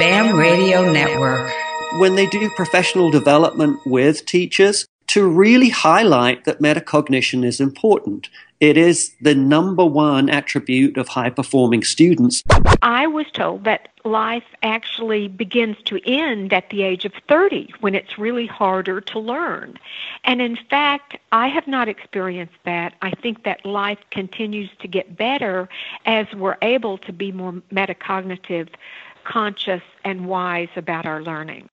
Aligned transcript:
BAM 0.00 0.34
Radio 0.34 0.90
Network. 0.90 1.52
When 1.98 2.14
they 2.14 2.26
do 2.26 2.48
professional 2.56 3.10
development 3.10 3.80
with 3.84 4.24
teachers, 4.24 4.86
to 5.08 5.28
really 5.28 5.68
highlight 5.68 6.44
that 6.44 6.60
metacognition 6.60 7.44
is 7.44 7.60
important. 7.60 8.30
It 8.60 8.76
is 8.76 9.12
the 9.20 9.34
number 9.34 9.84
one 9.84 10.30
attribute 10.30 10.96
of 10.96 11.08
high 11.08 11.30
performing 11.30 11.82
students. 11.82 12.44
I 12.80 13.08
was 13.08 13.26
told 13.32 13.64
that 13.64 13.88
life 14.04 14.44
actually 14.62 15.28
begins 15.28 15.76
to 15.86 16.00
end 16.08 16.52
at 16.52 16.70
the 16.70 16.82
age 16.82 17.04
of 17.04 17.12
30 17.28 17.74
when 17.80 17.94
it's 17.94 18.18
really 18.18 18.46
harder 18.46 19.00
to 19.00 19.18
learn. 19.18 19.78
And 20.24 20.40
in 20.40 20.56
fact, 20.56 21.16
I 21.32 21.48
have 21.48 21.66
not 21.66 21.88
experienced 21.88 22.58
that. 22.64 22.94
I 23.02 23.10
think 23.10 23.42
that 23.42 23.66
life 23.66 23.98
continues 24.10 24.70
to 24.78 24.86
get 24.86 25.16
better 25.16 25.68
as 26.06 26.26
we're 26.34 26.58
able 26.62 26.98
to 26.98 27.12
be 27.12 27.32
more 27.32 27.54
metacognitive, 27.72 28.68
conscious, 29.30 29.82
and 30.04 30.26
wise 30.26 30.68
about 30.76 31.06
our 31.06 31.22
learning. 31.22 31.68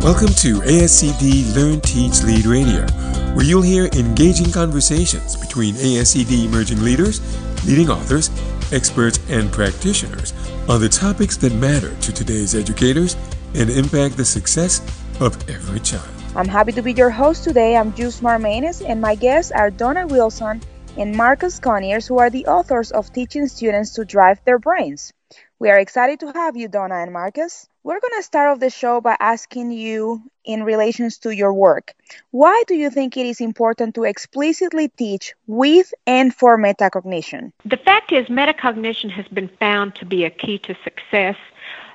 Welcome 0.00 0.28
to 0.28 0.60
ASCD 0.60 1.54
Learn, 1.54 1.80
Teach, 1.80 2.22
Lead 2.22 2.46
Radio, 2.46 2.86
where 3.34 3.44
you'll 3.44 3.62
hear 3.62 3.86
engaging 3.86 4.50
conversations 4.52 5.36
between 5.36 5.74
ASCD 5.74 6.46
emerging 6.46 6.82
leaders, 6.82 7.20
leading 7.66 7.90
authors, 7.90 8.30
experts, 8.72 9.18
and 9.28 9.52
practitioners 9.52 10.32
on 10.68 10.80
the 10.80 10.88
topics 10.88 11.36
that 11.38 11.52
matter 11.54 11.94
to 11.96 12.12
today's 12.12 12.54
educators 12.54 13.16
and 13.54 13.68
impact 13.68 14.16
the 14.16 14.24
success 14.24 14.80
of 15.20 15.36
every 15.50 15.80
child. 15.80 16.08
I'm 16.36 16.48
happy 16.48 16.72
to 16.72 16.82
be 16.82 16.92
your 16.92 17.10
host 17.10 17.44
today. 17.44 17.76
I'm 17.76 17.92
Jusmar 17.92 18.40
Maness, 18.40 18.82
and 18.86 19.00
my 19.00 19.14
guests 19.14 19.50
are 19.52 19.70
Donna 19.70 20.06
Wilson 20.06 20.62
and 20.98 21.14
Marcus 21.14 21.58
Conyers, 21.58 22.06
who 22.06 22.18
are 22.18 22.30
the 22.30 22.46
authors 22.46 22.90
of 22.90 23.12
Teaching 23.12 23.48
Students 23.48 23.92
to 23.94 24.04
Drive 24.04 24.40
Their 24.44 24.58
Brains. 24.58 25.12
We 25.58 25.68
are 25.68 25.78
excited 25.78 26.20
to 26.20 26.32
have 26.32 26.56
you, 26.56 26.68
Donna 26.68 26.96
and 26.96 27.12
Marcus. 27.12 27.68
We're 27.82 28.00
going 28.00 28.14
to 28.16 28.22
start 28.22 28.48
off 28.48 28.60
the 28.60 28.70
show 28.70 29.00
by 29.00 29.16
asking 29.20 29.72
you 29.72 30.22
in 30.44 30.62
relations 30.62 31.18
to 31.18 31.30
your 31.30 31.52
work. 31.52 31.94
Why 32.30 32.62
do 32.66 32.74
you 32.74 32.90
think 32.90 33.16
it 33.16 33.26
is 33.26 33.40
important 33.40 33.94
to 33.96 34.04
explicitly 34.04 34.88
teach 34.88 35.34
with 35.46 35.92
and 36.06 36.34
for 36.34 36.58
metacognition? 36.58 37.52
The 37.64 37.76
fact 37.76 38.12
is, 38.12 38.26
metacognition 38.26 39.10
has 39.10 39.28
been 39.28 39.50
found 39.60 39.94
to 39.96 40.06
be 40.06 40.24
a 40.24 40.30
key 40.30 40.58
to 40.60 40.74
success, 40.82 41.36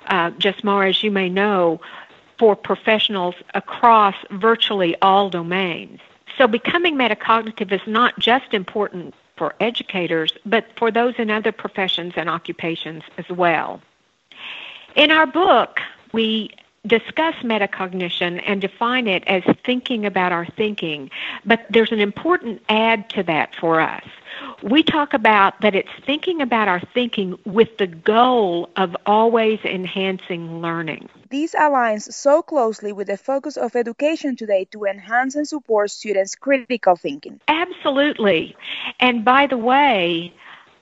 uh, 0.08 0.32
Jusmar 0.32 0.88
as 0.90 1.04
you 1.04 1.12
may 1.12 1.30
know, 1.30 1.82
for 2.38 2.56
professionals 2.56 3.36
across 3.54 4.16
virtually 4.30 4.96
all 5.02 5.30
domains. 5.30 6.00
So 6.42 6.48
becoming 6.48 6.96
metacognitive 6.96 7.72
is 7.72 7.86
not 7.86 8.18
just 8.18 8.52
important 8.56 9.14
for 9.38 9.54
educators, 9.60 10.34
but 10.44 10.66
for 10.76 10.90
those 10.90 11.14
in 11.20 11.30
other 11.30 11.52
professions 11.52 12.14
and 12.16 12.28
occupations 12.28 13.04
as 13.20 13.30
well. 13.30 13.80
In 14.96 15.12
our 15.12 15.28
book, 15.28 15.80
we 16.14 16.50
discuss 16.88 17.36
metacognition 17.44 18.42
and 18.44 18.60
define 18.60 19.08
it 19.08 19.24
as 19.28 19.44
thinking 19.64 20.04
about 20.04 20.32
our 20.32 20.48
thinking, 20.48 21.12
but 21.46 21.64
there's 21.70 21.92
an 21.92 22.00
important 22.00 22.60
add 22.70 23.08
to 23.12 23.22
that 23.22 23.56
for 23.58 23.80
us. 23.80 24.04
We 24.64 24.84
talk 24.84 25.14
about 25.14 25.62
that 25.62 25.74
it's 25.74 25.90
thinking 26.06 26.42
about 26.42 26.68
our 26.68 26.82
thinking 26.94 27.38
with 27.46 27.78
the 27.78 27.88
goal 27.88 28.70
of 28.76 28.96
always 29.06 29.60
enhancing 29.64 30.62
learning. 30.62 31.10
This 31.32 31.56
aligns 31.56 32.14
so 32.14 32.44
closely 32.44 32.92
with 32.92 33.08
the 33.08 33.18
focus 33.18 33.58
of 33.58 33.76
education 33.76 34.36
today 34.36 34.66
to 34.72 34.86
enhance 34.86 35.36
and 35.36 35.48
support 35.48 35.90
students' 35.90 36.36
critical 36.36 36.96
thinking. 36.96 37.40
Absolutely. 37.48 38.56
And 39.00 39.26
by 39.26 39.48
the 39.48 39.58
way, 39.58 40.34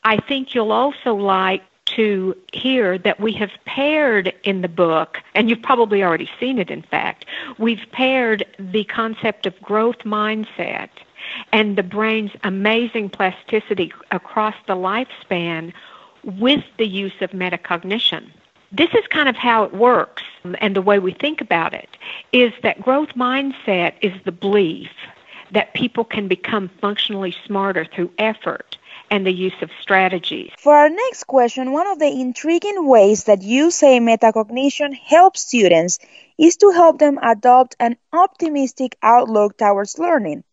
I 0.03 0.17
think 0.17 0.53
you'll 0.53 0.73
also 0.73 1.13
like 1.15 1.63
to 1.85 2.35
hear 2.53 2.97
that 2.99 3.19
we 3.19 3.31
have 3.33 3.51
paired 3.65 4.33
in 4.43 4.61
the 4.61 4.67
book, 4.67 5.19
and 5.33 5.49
you've 5.49 5.61
probably 5.61 6.03
already 6.03 6.29
seen 6.39 6.59
it 6.59 6.69
in 6.69 6.81
fact, 6.81 7.25
we've 7.57 7.85
paired 7.91 8.45
the 8.59 8.83
concept 8.83 9.45
of 9.45 9.59
growth 9.61 9.99
mindset 9.99 10.89
and 11.51 11.77
the 11.77 11.83
brain's 11.83 12.31
amazing 12.43 13.09
plasticity 13.09 13.91
across 14.11 14.55
the 14.67 14.75
lifespan 14.75 15.73
with 16.23 16.63
the 16.77 16.87
use 16.87 17.13
of 17.21 17.31
metacognition. 17.31 18.29
This 18.71 18.89
is 18.93 19.05
kind 19.07 19.27
of 19.27 19.35
how 19.35 19.63
it 19.63 19.73
works, 19.73 20.23
and 20.59 20.75
the 20.75 20.81
way 20.81 20.99
we 20.99 21.13
think 21.13 21.41
about 21.41 21.73
it 21.73 21.89
is 22.31 22.53
that 22.61 22.81
growth 22.81 23.09
mindset 23.09 23.93
is 24.01 24.13
the 24.25 24.31
belief 24.31 24.91
that 25.51 25.73
people 25.73 26.03
can 26.03 26.27
become 26.27 26.69
functionally 26.79 27.35
smarter 27.45 27.85
through 27.85 28.11
effort 28.19 28.77
and 29.09 29.25
the 29.25 29.31
use 29.31 29.59
of 29.61 29.71
strategies. 29.81 30.51
For 30.59 30.75
our 30.75 30.89
next 30.89 31.23
question, 31.23 31.71
one 31.71 31.87
of 31.87 31.97
the 31.97 32.07
intriguing 32.07 32.87
ways 32.87 33.23
that 33.23 33.41
you 33.41 33.71
say 33.71 33.99
metacognition 33.99 34.93
helps 34.93 35.41
students 35.41 35.97
is 36.37 36.57
to 36.57 36.69
help 36.69 36.99
them 36.99 37.17
adopt 37.21 37.75
an 37.79 37.97
optimistic 38.13 38.97
outlook 39.01 39.57
towards 39.57 39.97
learning. 39.97 40.43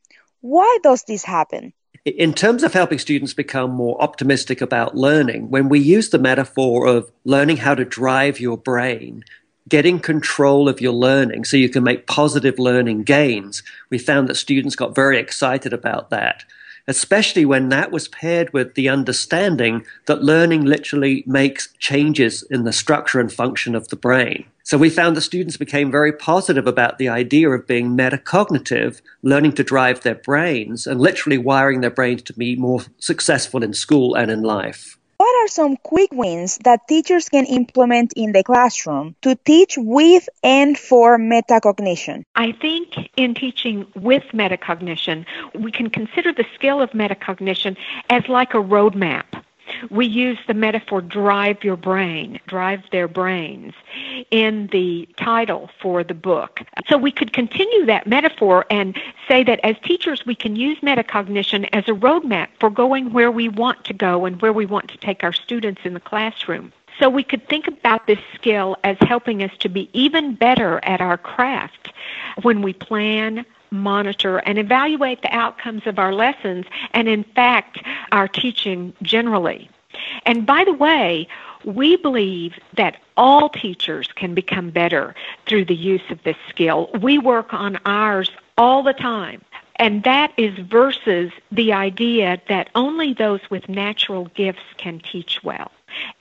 Why 0.47 0.79
does 0.85 1.03
this 1.03 1.25
happen? 1.25 1.73
In 2.05 2.33
terms 2.33 2.63
of 2.63 2.73
helping 2.73 3.01
students 3.01 3.35
become 3.35 3.73
more 3.73 4.01
optimistic 4.01 4.61
about 4.61 4.97
learning, 4.97 5.51
when 5.51 5.69
we 5.69 5.81
use 5.81 6.11
the 6.11 6.21
metaphor 6.21 6.87
of 6.87 7.11
learning 7.25 7.57
how 7.57 7.75
to 7.75 7.85
drive 7.85 8.39
your 8.39 8.57
brain, 8.57 9.25
getting 9.69 9.99
control 9.99 10.69
of 10.69 10.81
your 10.81 10.93
learning 10.93 11.47
so 11.47 11.57
you 11.57 11.69
can 11.69 11.83
make 11.83 12.07
positive 12.07 12.61
learning 12.61 13.03
gains, 13.03 13.65
we 13.91 13.99
found 13.99 14.29
that 14.29 14.37
students 14.37 14.77
got 14.77 14.95
very 14.95 15.19
excited 15.19 15.73
about 15.73 16.11
that 16.11 16.45
especially 16.89 17.45
when 17.45 17.69
that 17.69 17.91
was 17.91 18.09
paired 18.09 18.53
with 18.53 18.75
the 18.75 18.89
understanding 18.89 19.85
that 20.07 20.23
learning 20.23 20.65
literally 20.65 21.25
makes 21.27 21.69
changes 21.79 22.43
in 22.45 22.65
the 22.65 22.73
structure 22.73 23.21
and 23.21 23.33
function 23.33 23.75
of 23.75 23.89
the 23.89 23.97
brain. 23.97 24.45
So 24.63 24.77
we 24.77 24.91
found 24.91 25.17
the 25.17 25.21
students 25.21 25.57
became 25.57 25.93
very 25.93 26.13
positive 26.13 26.67
about 26.67 26.99
the 26.99 27.09
idea 27.09 27.51
of 27.51 27.69
being 27.69 27.97
metacognitive, 27.97 29.01
learning 29.23 29.53
to 29.53 29.63
drive 29.63 30.01
their 30.01 30.17
brains, 30.17 30.89
and 30.89 31.01
literally 31.01 31.39
wiring 31.39 31.83
their 31.83 31.91
brains 31.91 32.23
to 32.23 32.33
be 32.33 32.57
more 32.57 32.81
successful 32.99 33.63
in 33.63 33.75
school 33.75 34.17
and 34.17 34.29
in 34.29 34.43
life. 34.43 34.96
What 35.17 35.35
are 35.45 35.49
some 35.49 35.77
quick 35.77 36.13
wins 36.13 36.59
that 36.65 36.87
teachers 36.89 37.29
can 37.29 37.47
implement 37.47 38.13
in 38.17 38.33
the 38.33 38.43
classroom 38.43 39.17
to 39.23 39.35
teach 39.35 39.75
with 39.79 40.29
and 40.43 40.79
for 40.79 41.19
metacognition? 41.19 42.25
I 42.35 42.53
think 42.53 43.11
in 43.17 43.35
teaching 43.35 43.87
with 43.95 44.25
metacognition, 44.35 45.25
we 45.55 45.73
can 45.73 45.89
consider 45.89 46.33
the 46.33 46.45
skill 46.55 46.83
of 46.83 46.91
metacognition 46.91 47.77
as 48.11 48.29
like 48.29 48.55
a 48.55 48.59
roadmap 48.59 49.25
we 49.91 50.07
use 50.07 50.39
the 50.47 50.55
metaphor 50.55 51.01
drive 51.01 51.65
your 51.65 51.77
brain, 51.77 52.39
drive 52.47 52.83
their 52.93 53.09
brains 53.09 53.75
in 54.31 54.69
the 54.69 55.09
title 55.17 55.71
for 55.81 56.03
the 56.03 56.15
book. 56.15 56.61
So 56.89 56.97
we 56.97 57.11
could 57.11 57.33
continue 57.33 57.87
that 57.87 58.07
metaphor 58.07 58.67
and 58.71 58.97
say 59.29 59.45
that 59.45 59.61
as 59.63 59.77
teachers, 59.83 60.25
we 60.27 60.35
can 60.35 60.57
use 60.57 60.79
metacognition 60.81 61.69
as 61.73 61.89
a 61.89 61.93
roadmap 61.93 62.49
for 62.61 62.71
going 62.71 63.13
where 63.13 63.31
we 63.31 63.49
want 63.49 63.85
to 63.85 63.95
go 63.95 64.25
and 64.25 64.41
where 64.43 64.53
we 64.53 64.67
want 64.67 64.89
to 64.91 64.99
take 64.99 65.23
our 65.23 65.33
students 65.33 65.83
in 65.85 65.95
the 65.95 66.01
classroom. 66.01 66.73
So 66.99 67.11
we 67.11 67.23
could 67.23 67.47
think 67.49 67.67
about 67.67 68.07
this 68.07 68.19
skill 68.35 68.77
as 68.83 68.97
helping 69.01 69.43
us 69.43 69.51
to 69.59 69.69
be 69.69 69.91
even 69.93 70.35
better 70.35 70.81
at 70.83 71.01
our 71.01 71.19
craft 71.19 71.93
when 72.43 72.63
we 72.63 72.73
plan, 72.73 73.45
monitor 73.71 74.39
and 74.39 74.59
evaluate 74.59 75.23
the 75.23 75.35
outcomes 75.35 75.87
of 75.87 75.99
our 75.99 76.15
lessons 76.15 76.67
and, 76.93 77.09
in 77.09 77.25
fact, 77.25 77.83
our 78.13 78.29
teaching 78.29 78.95
generally. 79.03 79.69
And 80.25 80.47
by 80.47 80.65
the 80.65 80.73
way, 80.73 81.29
we 81.65 81.97
believe 81.97 82.59
that 82.75 82.97
all 83.17 83.49
teachers 83.49 84.09
can 84.15 84.35
become 84.35 84.71
better 84.71 85.15
through 85.47 85.65
the 85.65 85.75
use 85.75 86.03
of 86.11 86.23
this 86.23 86.37
skill. 86.49 86.91
We 87.01 87.19
work 87.19 87.53
on 87.55 87.79
ours 87.85 88.31
all 88.59 88.83
the 88.83 88.93
time. 88.93 89.43
And 89.79 90.05
that 90.05 90.33
is 90.39 90.57
versus 90.59 91.33
the 91.53 91.73
idea 91.75 92.41
that 92.49 92.71
only 92.75 93.13
those 93.13 93.41
with 93.51 93.69
natural 93.69 94.27
gifts 94.35 94.63
can 94.79 95.01
teach 95.01 95.45
well. 95.45 95.71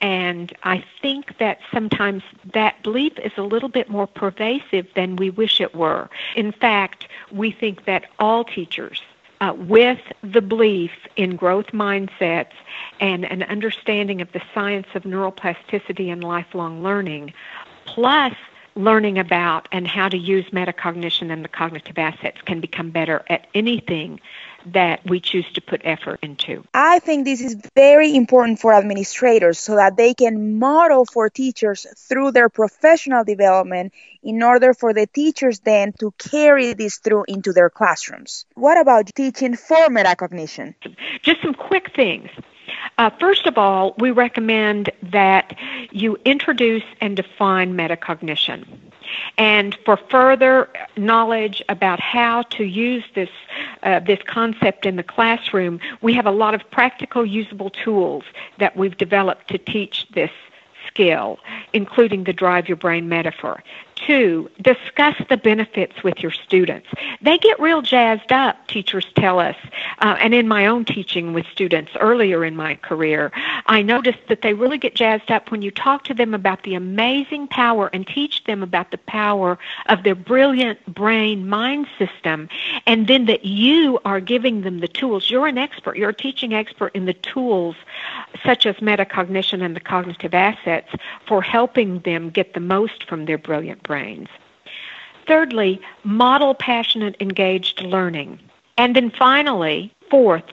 And 0.00 0.54
I 0.62 0.84
think 1.00 1.38
that 1.38 1.58
sometimes 1.72 2.22
that 2.52 2.82
belief 2.82 3.18
is 3.18 3.32
a 3.36 3.42
little 3.42 3.68
bit 3.68 3.88
more 3.88 4.06
pervasive 4.06 4.86
than 4.94 5.16
we 5.16 5.30
wish 5.30 5.60
it 5.60 5.74
were. 5.74 6.08
In 6.34 6.52
fact, 6.52 7.08
we 7.30 7.50
think 7.50 7.84
that 7.86 8.04
all 8.18 8.44
teachers, 8.44 9.02
uh, 9.40 9.54
with 9.56 10.00
the 10.22 10.40
belief 10.40 10.92
in 11.16 11.36
growth 11.36 11.68
mindsets 11.68 12.52
and 13.00 13.24
an 13.24 13.42
understanding 13.44 14.20
of 14.20 14.32
the 14.32 14.42
science 14.54 14.86
of 14.94 15.02
neuroplasticity 15.02 16.12
and 16.12 16.24
lifelong 16.24 16.82
learning, 16.82 17.32
plus 17.84 18.34
learning 18.74 19.18
about 19.18 19.68
and 19.72 19.88
how 19.88 20.08
to 20.08 20.18
use 20.18 20.44
metacognition 20.50 21.32
and 21.32 21.44
the 21.44 21.48
cognitive 21.48 21.98
assets 21.98 22.40
can 22.42 22.60
become 22.60 22.90
better 22.90 23.24
at 23.28 23.46
anything 23.54 24.20
that 24.72 25.00
we 25.08 25.20
choose 25.20 25.46
to 25.54 25.60
put 25.60 25.80
effort 25.84 26.18
into. 26.22 26.64
I 26.74 26.98
think 26.98 27.24
this 27.24 27.40
is 27.40 27.56
very 27.74 28.14
important 28.14 28.58
for 28.58 28.74
administrators 28.74 29.58
so 29.58 29.76
that 29.76 29.96
they 29.96 30.14
can 30.14 30.58
model 30.58 31.04
for 31.04 31.30
teachers 31.30 31.86
through 31.96 32.32
their 32.32 32.48
professional 32.48 33.24
development 33.24 33.92
in 34.22 34.42
order 34.42 34.74
for 34.74 34.92
the 34.92 35.06
teachers 35.06 35.60
then 35.60 35.92
to 36.00 36.12
carry 36.18 36.72
this 36.72 36.98
through 36.98 37.24
into 37.28 37.52
their 37.52 37.70
classrooms. 37.70 38.44
What 38.54 38.80
about 38.80 39.06
teaching 39.14 39.54
for 39.56 39.88
metacognition? 39.88 40.74
Just 41.22 41.42
some 41.42 41.54
quick 41.54 41.94
things. 41.94 42.28
Uh, 42.98 43.10
first 43.20 43.46
of 43.46 43.58
all, 43.58 43.94
we 43.98 44.10
recommend 44.10 44.90
that 45.02 45.54
you 45.92 46.16
introduce 46.24 46.84
and 47.00 47.16
define 47.16 47.74
metacognition. 47.74 48.66
And 49.38 49.76
for 49.84 49.96
further 49.96 50.68
knowledge 50.96 51.62
about 51.68 52.00
how 52.00 52.42
to 52.42 52.64
use 52.64 53.04
this 53.14 53.28
uh, 53.82 54.00
this 54.00 54.18
concept 54.26 54.86
in 54.86 54.96
the 54.96 55.02
classroom, 55.02 55.78
we 56.00 56.12
have 56.14 56.26
a 56.26 56.30
lot 56.30 56.54
of 56.54 56.68
practical, 56.70 57.24
usable 57.24 57.70
tools 57.70 58.24
that 58.58 58.76
we've 58.76 58.96
developed 58.96 59.48
to 59.48 59.58
teach 59.58 60.06
this 60.14 60.30
skill, 60.86 61.38
including 61.72 62.24
the 62.24 62.32
drive 62.32 62.66
your 62.66 62.76
brain 62.76 63.08
metaphor. 63.08 63.62
Two, 63.96 64.50
discuss 64.60 65.14
the 65.30 65.38
benefits 65.38 66.04
with 66.04 66.22
your 66.22 66.30
students. 66.30 66.86
They 67.22 67.38
get 67.38 67.58
real 67.58 67.80
jazzed 67.82 68.30
up, 68.30 68.66
teachers 68.68 69.06
tell 69.16 69.40
us. 69.40 69.56
Uh, 69.98 70.16
and 70.20 70.34
in 70.34 70.46
my 70.46 70.66
own 70.66 70.84
teaching 70.84 71.32
with 71.32 71.46
students 71.46 71.90
earlier 71.98 72.44
in 72.44 72.54
my 72.54 72.74
career, 72.76 73.32
I 73.66 73.82
noticed 73.82 74.18
that 74.28 74.42
they 74.42 74.52
really 74.52 74.76
get 74.78 74.94
jazzed 74.94 75.30
up 75.30 75.50
when 75.50 75.62
you 75.62 75.70
talk 75.70 76.04
to 76.04 76.14
them 76.14 76.34
about 76.34 76.62
the 76.62 76.74
amazing 76.74 77.48
power 77.48 77.88
and 77.92 78.06
teach 78.06 78.44
them 78.44 78.62
about 78.62 78.90
the 78.90 78.98
power 78.98 79.58
of 79.86 80.04
their 80.04 80.14
brilliant 80.14 80.84
brain 80.94 81.48
mind 81.48 81.88
system, 81.98 82.48
and 82.86 83.08
then 83.08 83.24
that 83.24 83.46
you 83.46 83.98
are 84.04 84.20
giving 84.20 84.60
them 84.60 84.80
the 84.80 84.88
tools. 84.88 85.30
You're 85.30 85.46
an 85.46 85.58
expert, 85.58 85.96
you're 85.96 86.10
a 86.10 86.14
teaching 86.14 86.52
expert 86.52 86.94
in 86.94 87.06
the 87.06 87.14
tools 87.14 87.76
such 88.44 88.66
as 88.66 88.76
metacognition 88.76 89.62
and 89.62 89.74
the 89.74 89.80
cognitive 89.80 90.34
assets 90.34 90.88
for 91.26 91.42
helping 91.42 92.00
them 92.00 92.30
get 92.30 92.54
the 92.54 92.60
most 92.60 93.04
from 93.08 93.24
their 93.24 93.38
brilliant 93.38 93.82
brains. 93.86 94.28
Thirdly, 95.26 95.80
model 96.04 96.54
passionate, 96.54 97.16
engaged 97.20 97.82
learning. 97.82 98.38
And 98.78 98.94
then 98.94 99.10
finally, 99.10 99.92
fourth, 100.10 100.44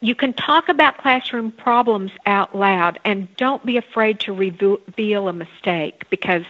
you 0.00 0.14
can 0.14 0.32
talk 0.32 0.68
about 0.68 0.98
classroom 0.98 1.52
problems 1.52 2.10
out 2.26 2.54
loud 2.54 2.98
and 3.04 3.34
don't 3.36 3.64
be 3.64 3.76
afraid 3.76 4.18
to 4.20 4.32
reveal 4.32 5.28
a 5.28 5.32
mistake 5.32 6.08
because 6.10 6.44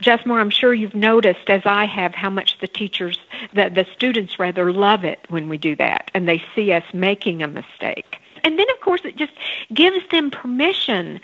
Jusmar, 0.00 0.40
I'm 0.40 0.50
sure 0.50 0.74
you've 0.74 0.94
noticed, 0.94 1.48
as 1.48 1.62
I 1.64 1.84
have, 1.84 2.12
how 2.12 2.30
much 2.30 2.58
the 2.58 2.66
teachers, 2.66 3.18
the, 3.54 3.70
the 3.70 3.86
students 3.92 4.38
rather 4.38 4.72
love 4.72 5.04
it 5.04 5.20
when 5.28 5.48
we 5.48 5.58
do 5.58 5.76
that 5.76 6.10
and 6.12 6.28
they 6.28 6.42
see 6.54 6.72
us 6.72 6.82
making 6.92 7.42
a 7.42 7.48
mistake. 7.48 8.16
And 8.44 8.58
then, 8.58 8.66
of 8.70 8.80
course, 8.80 9.02
it 9.04 9.16
just 9.16 9.32
gives 9.72 10.04
them 10.10 10.30
permission 10.30 11.20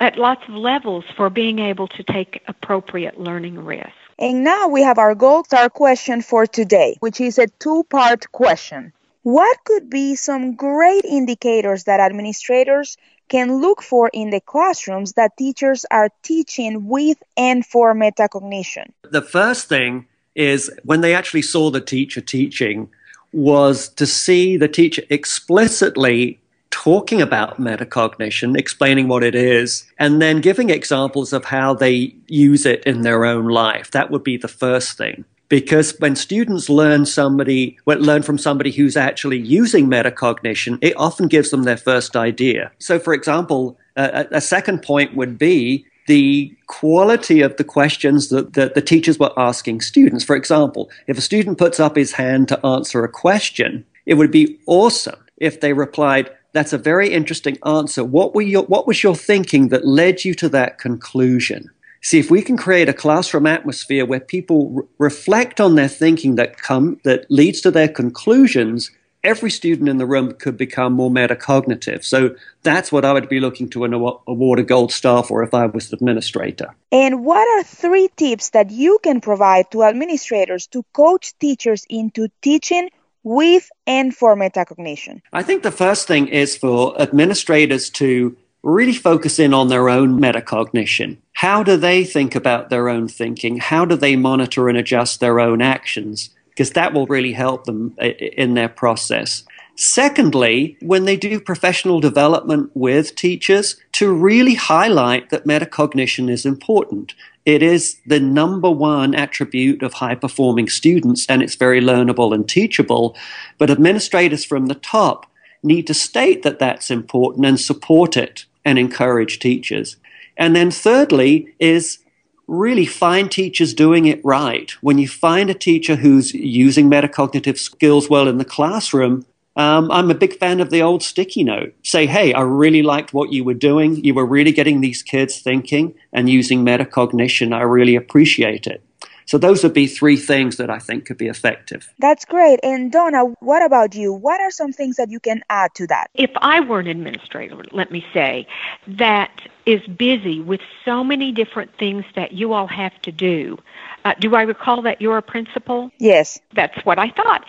at 0.00 0.18
lots 0.18 0.42
of 0.48 0.54
levels 0.54 1.04
for 1.16 1.30
being 1.30 1.58
able 1.58 1.88
to 1.88 2.02
take 2.02 2.42
appropriate 2.48 3.18
learning 3.18 3.58
risks. 3.58 3.92
And 4.18 4.44
now 4.44 4.68
we 4.68 4.82
have 4.82 4.98
our 4.98 5.14
gold 5.14 5.46
star 5.46 5.68
question 5.68 6.22
for 6.22 6.46
today, 6.46 6.96
which 7.00 7.20
is 7.20 7.38
a 7.38 7.46
two 7.58 7.84
part 7.84 8.30
question. 8.32 8.92
What 9.22 9.58
could 9.64 9.90
be 9.90 10.14
some 10.14 10.54
great 10.54 11.04
indicators 11.04 11.84
that 11.84 12.00
administrators 12.00 12.96
can 13.28 13.60
look 13.60 13.82
for 13.82 14.08
in 14.12 14.30
the 14.30 14.40
classrooms 14.40 15.14
that 15.14 15.36
teachers 15.36 15.84
are 15.90 16.10
teaching 16.22 16.86
with 16.86 17.18
and 17.36 17.66
for 17.66 17.94
metacognition? 17.94 18.92
The 19.02 19.22
first 19.22 19.68
thing 19.68 20.06
is 20.34 20.70
when 20.84 21.00
they 21.00 21.14
actually 21.14 21.42
saw 21.42 21.70
the 21.70 21.80
teacher 21.80 22.20
teaching 22.20 22.88
was 23.32 23.88
to 23.90 24.06
see 24.06 24.56
the 24.56 24.68
teacher 24.68 25.02
explicitly 25.10 26.38
talking 26.70 27.22
about 27.22 27.60
metacognition, 27.60 28.56
explaining 28.56 29.08
what 29.08 29.22
it 29.22 29.34
is, 29.34 29.90
and 29.98 30.20
then 30.20 30.40
giving 30.40 30.70
examples 30.70 31.32
of 31.32 31.44
how 31.44 31.74
they 31.74 32.14
use 32.28 32.66
it 32.66 32.84
in 32.84 33.02
their 33.02 33.24
own 33.24 33.46
life. 33.48 33.90
That 33.90 34.10
would 34.10 34.24
be 34.24 34.36
the 34.36 34.48
first 34.48 34.96
thing. 34.96 35.24
Because 35.48 35.94
when 36.00 36.16
students 36.16 36.68
learn 36.68 37.06
somebody, 37.06 37.78
learn 37.86 38.22
from 38.22 38.36
somebody 38.36 38.72
who's 38.72 38.96
actually 38.96 39.38
using 39.38 39.86
metacognition, 39.86 40.78
it 40.80 40.96
often 40.96 41.28
gives 41.28 41.50
them 41.50 41.62
their 41.62 41.76
first 41.76 42.16
idea. 42.16 42.72
So, 42.78 42.98
for 42.98 43.14
example, 43.14 43.78
a, 43.96 44.26
a 44.32 44.40
second 44.40 44.82
point 44.82 45.14
would 45.14 45.38
be 45.38 45.86
the 46.06 46.54
quality 46.66 47.42
of 47.42 47.56
the 47.56 47.64
questions 47.64 48.28
that, 48.28 48.54
that, 48.54 48.74
the 48.74 48.82
teachers 48.82 49.18
were 49.18 49.32
asking 49.36 49.80
students. 49.80 50.24
For 50.24 50.36
example, 50.36 50.90
if 51.06 51.18
a 51.18 51.20
student 51.20 51.58
puts 51.58 51.80
up 51.80 51.96
his 51.96 52.12
hand 52.12 52.48
to 52.48 52.64
answer 52.66 53.04
a 53.04 53.08
question, 53.08 53.84
it 54.04 54.14
would 54.14 54.30
be 54.30 54.58
awesome 54.66 55.18
if 55.36 55.60
they 55.60 55.72
replied, 55.72 56.30
that's 56.56 56.72
a 56.72 56.78
very 56.78 57.10
interesting 57.12 57.58
answer. 57.66 58.02
What, 58.02 58.34
were 58.34 58.40
your, 58.40 58.62
what 58.64 58.86
was 58.86 59.02
your 59.02 59.14
thinking 59.14 59.68
that 59.68 59.86
led 59.86 60.24
you 60.24 60.32
to 60.36 60.48
that 60.48 60.78
conclusion? 60.78 61.70
See, 62.00 62.18
if 62.18 62.30
we 62.30 62.40
can 62.40 62.56
create 62.56 62.88
a 62.88 62.94
classroom 62.94 63.46
atmosphere 63.46 64.06
where 64.06 64.20
people 64.20 64.70
re- 64.70 64.84
reflect 64.98 65.60
on 65.60 65.74
their 65.74 65.88
thinking 65.88 66.36
that 66.36 66.56
come 66.56 66.98
that 67.04 67.30
leads 67.30 67.60
to 67.60 67.70
their 67.70 67.88
conclusions, 67.88 68.90
every 69.22 69.50
student 69.50 69.88
in 69.90 69.98
the 69.98 70.06
room 70.06 70.32
could 70.32 70.56
become 70.56 70.94
more 70.94 71.10
metacognitive. 71.10 72.02
So 72.04 72.34
that's 72.62 72.90
what 72.90 73.04
I 73.04 73.12
would 73.12 73.28
be 73.28 73.40
looking 73.40 73.68
to 73.70 73.84
an 73.84 73.92
award 73.92 74.58
a 74.58 74.62
gold 74.62 74.92
star 74.92 75.22
for 75.24 75.42
if 75.42 75.52
I 75.52 75.66
was 75.66 75.90
the 75.90 75.96
administrator. 75.96 76.74
And 76.90 77.22
what 77.22 77.46
are 77.46 77.64
three 77.64 78.08
tips 78.16 78.50
that 78.50 78.70
you 78.70 78.98
can 79.02 79.20
provide 79.20 79.70
to 79.72 79.82
administrators 79.82 80.68
to 80.68 80.84
coach 80.94 81.36
teachers 81.38 81.84
into 81.90 82.28
teaching 82.40 82.88
with 83.26 83.68
and 83.88 84.14
for 84.14 84.36
metacognition? 84.36 85.20
I 85.32 85.42
think 85.42 85.64
the 85.64 85.72
first 85.72 86.06
thing 86.06 86.28
is 86.28 86.56
for 86.56 86.98
administrators 87.02 87.90
to 87.90 88.36
really 88.62 88.94
focus 88.94 89.40
in 89.40 89.52
on 89.52 89.66
their 89.66 89.88
own 89.88 90.20
metacognition. 90.20 91.16
How 91.32 91.64
do 91.64 91.76
they 91.76 92.04
think 92.04 92.36
about 92.36 92.70
their 92.70 92.88
own 92.88 93.08
thinking? 93.08 93.58
How 93.58 93.84
do 93.84 93.96
they 93.96 94.14
monitor 94.14 94.68
and 94.68 94.78
adjust 94.78 95.18
their 95.18 95.40
own 95.40 95.60
actions? 95.60 96.30
Because 96.50 96.70
that 96.70 96.94
will 96.94 97.06
really 97.06 97.32
help 97.32 97.64
them 97.64 97.96
in 97.98 98.54
their 98.54 98.68
process. 98.68 99.42
Secondly, 99.76 100.76
when 100.80 101.04
they 101.04 101.16
do 101.16 101.38
professional 101.38 102.00
development 102.00 102.70
with 102.74 103.14
teachers, 103.14 103.76
to 103.92 104.12
really 104.12 104.54
highlight 104.54 105.30
that 105.30 105.44
metacognition 105.44 106.30
is 106.30 106.46
important 106.46 107.14
it 107.46 107.62
is 107.62 108.00
the 108.04 108.18
number 108.18 108.68
one 108.68 109.14
attribute 109.14 109.84
of 109.84 109.94
high 109.94 110.16
performing 110.16 110.68
students, 110.68 111.24
and 111.28 111.42
it's 111.42 111.54
very 111.54 111.80
learnable 111.80 112.34
and 112.34 112.46
teachable. 112.46 113.16
But 113.56 113.70
administrators 113.70 114.44
from 114.44 114.66
the 114.66 114.74
top 114.74 115.26
need 115.62 115.86
to 115.86 115.94
state 115.94 116.42
that 116.42 116.58
that's 116.58 116.90
important 116.90 117.46
and 117.46 117.58
support 117.58 118.16
it 118.16 118.46
and 118.64 118.80
encourage 118.80 119.38
teachers. 119.38 119.96
And 120.36 120.56
then, 120.56 120.72
thirdly, 120.72 121.54
is 121.60 122.00
really 122.48 122.84
find 122.84 123.30
teachers 123.30 123.72
doing 123.72 124.06
it 124.06 124.24
right. 124.24 124.70
When 124.82 124.98
you 124.98 125.06
find 125.06 125.48
a 125.48 125.54
teacher 125.54 125.94
who's 125.94 126.34
using 126.34 126.90
metacognitive 126.90 127.58
skills 127.58 128.10
well 128.10 128.26
in 128.26 128.38
the 128.38 128.44
classroom, 128.44 129.24
um, 129.56 129.90
I'm 129.90 130.10
a 130.10 130.14
big 130.14 130.38
fan 130.38 130.60
of 130.60 130.70
the 130.70 130.82
old 130.82 131.02
sticky 131.02 131.44
note. 131.44 131.74
Say, 131.82 132.06
hey, 132.06 132.32
I 132.34 132.42
really 132.42 132.82
liked 132.82 133.14
what 133.14 133.32
you 133.32 133.42
were 133.42 133.54
doing. 133.54 134.04
You 134.04 134.14
were 134.14 134.26
really 134.26 134.52
getting 134.52 134.80
these 134.80 135.02
kids 135.02 135.40
thinking 135.40 135.94
and 136.12 136.28
using 136.28 136.64
metacognition. 136.64 137.54
I 137.54 137.62
really 137.62 137.96
appreciate 137.96 138.66
it. 138.66 138.82
So 139.26 139.38
those 139.38 139.64
would 139.64 139.74
be 139.74 139.88
three 139.88 140.16
things 140.16 140.56
that 140.56 140.70
I 140.70 140.78
think 140.78 141.06
could 141.06 141.18
be 141.18 141.26
effective. 141.26 141.92
That's 141.98 142.24
great. 142.24 142.60
And 142.62 142.92
Donna, 142.92 143.24
what 143.40 143.64
about 143.64 143.94
you? 143.94 144.12
What 144.12 144.40
are 144.40 144.52
some 144.52 144.72
things 144.72 144.96
that 144.96 145.10
you 145.10 145.18
can 145.18 145.42
add 145.50 145.74
to 145.74 145.86
that? 145.88 146.10
If 146.14 146.30
I 146.36 146.60
were 146.60 146.78
an 146.78 146.86
administrator, 146.86 147.56
let 147.72 147.90
me 147.90 148.04
say, 148.14 148.46
that 148.86 149.32
is 149.66 149.84
busy 149.88 150.40
with 150.40 150.60
so 150.84 151.02
many 151.02 151.32
different 151.32 151.76
things 151.76 152.04
that 152.14 152.32
you 152.32 152.52
all 152.52 152.68
have 152.68 152.94
to 153.02 153.12
do. 153.12 153.58
Uh, 154.04 154.14
do 154.20 154.36
I 154.36 154.42
recall 154.42 154.82
that 154.82 155.00
you're 155.00 155.18
a 155.18 155.22
principal? 155.22 155.90
Yes. 155.98 156.38
That's 156.54 156.84
what 156.84 156.98
I 156.98 157.10
thought. 157.10 157.44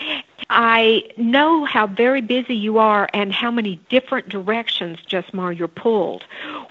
I 0.49 1.03
know 1.17 1.65
how 1.65 1.87
very 1.87 2.21
busy 2.21 2.55
you 2.55 2.77
are 2.77 3.07
and 3.13 3.33
how 3.33 3.51
many 3.51 3.79
different 3.89 4.29
directions, 4.29 4.97
Jusmar, 5.07 5.57
you're 5.57 5.67
pulled. 5.67 6.23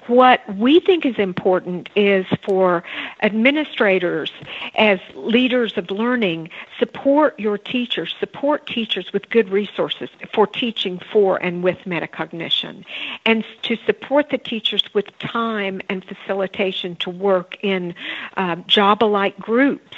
What 0.06 0.40
we 0.56 0.80
think 0.80 1.04
is 1.04 1.18
important 1.18 1.90
is 1.94 2.26
for 2.42 2.84
administrators, 3.22 4.32
as 4.76 4.98
leaders 5.14 5.76
of 5.76 5.90
learning, 5.90 6.50
support 6.78 7.38
your 7.38 7.58
teachers, 7.58 8.14
support 8.18 8.66
teachers 8.66 9.12
with 9.12 9.28
good 9.28 9.50
resources 9.50 10.08
for 10.32 10.46
teaching 10.46 10.98
for 11.12 11.36
and 11.36 11.62
with 11.62 11.78
metacognition, 11.80 12.84
and 13.26 13.44
to 13.62 13.76
support 13.84 14.30
the 14.30 14.38
teachers 14.38 14.82
with 14.94 15.06
time 15.18 15.35
and 15.36 16.04
facilitation 16.04 16.96
to 16.96 17.10
work 17.10 17.56
in 17.62 17.94
uh, 18.36 18.56
job 18.66 19.02
alike 19.02 19.38
groups 19.38 19.96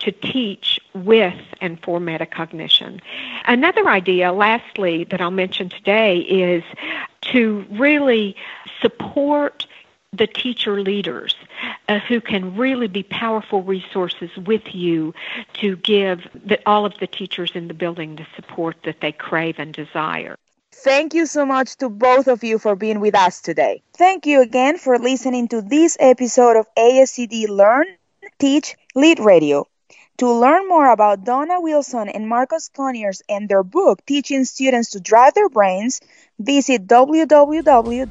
to 0.00 0.12
teach 0.12 0.78
with 0.94 1.34
and 1.60 1.82
for 1.82 2.00
metacognition. 2.00 3.00
Another 3.46 3.88
idea, 3.88 4.32
lastly, 4.32 5.04
that 5.04 5.20
I'll 5.20 5.30
mention 5.30 5.68
today 5.68 6.18
is 6.18 6.64
to 7.32 7.66
really 7.70 8.36
support 8.80 9.66
the 10.12 10.26
teacher 10.26 10.80
leaders 10.80 11.34
uh, 11.88 11.98
who 11.98 12.20
can 12.20 12.56
really 12.56 12.88
be 12.88 13.02
powerful 13.02 13.62
resources 13.62 14.30
with 14.36 14.74
you 14.74 15.14
to 15.54 15.76
give 15.76 16.26
the, 16.34 16.58
all 16.66 16.86
of 16.86 16.98
the 16.98 17.06
teachers 17.06 17.52
in 17.54 17.68
the 17.68 17.74
building 17.74 18.16
the 18.16 18.26
support 18.34 18.76
that 18.84 19.00
they 19.00 19.12
crave 19.12 19.56
and 19.58 19.74
desire. 19.74 20.36
Thank 20.84 21.12
you 21.14 21.26
so 21.26 21.44
much 21.44 21.76
to 21.78 21.88
both 21.88 22.28
of 22.28 22.44
you 22.44 22.58
for 22.58 22.76
being 22.76 23.00
with 23.00 23.14
us 23.16 23.40
today. 23.40 23.82
Thank 23.94 24.26
you 24.26 24.42
again 24.42 24.78
for 24.78 24.98
listening 24.98 25.48
to 25.48 25.60
this 25.60 25.96
episode 25.98 26.56
of 26.56 26.66
ASCD 26.76 27.48
Learn, 27.48 27.86
Teach, 28.38 28.76
Lead 28.94 29.18
Radio. 29.18 29.66
To 30.18 30.30
learn 30.32 30.68
more 30.68 30.90
about 30.90 31.24
Donna 31.24 31.60
Wilson 31.60 32.08
and 32.08 32.28
Marcus 32.28 32.68
Conyers 32.68 33.22
and 33.28 33.48
their 33.48 33.64
book, 33.64 34.04
Teaching 34.06 34.44
Students 34.44 34.90
to 34.90 35.00
Drive 35.00 35.34
Their 35.34 35.48
Brains, 35.48 36.00
visit 36.38 36.86
www.ascd.org 36.86 38.04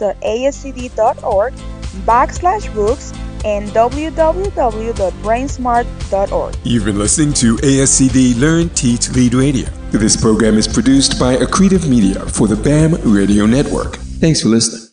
backslash 2.06 2.74
books 2.74 3.14
and 3.48 3.70
www.brainsmart.org. 3.70 6.56
You've 6.64 6.86
been 6.86 7.00
listening 7.00 7.34
to 7.34 7.56
ASCD 7.58 8.38
Learn, 8.38 8.70
Teach, 8.70 9.10
Lead 9.12 9.34
Radio. 9.34 9.68
This 9.92 10.18
program 10.18 10.58
is 10.58 10.68
produced 10.68 11.18
by 11.18 11.38
Accretive 11.38 11.88
Media 11.88 12.20
for 12.26 12.48
the 12.48 12.58
BAM 12.58 12.96
Radio 13.10 13.46
Network. 13.46 13.96
Thanks 13.96 14.42
for 14.42 14.50
listening. 14.50 14.87